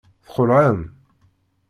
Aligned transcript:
Txelɛem? 0.27 0.81